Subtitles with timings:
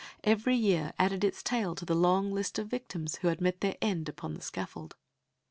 [0.23, 3.75] Every year added its tale to the long list of victims who had met their
[3.83, 4.95] end upon the scaffold.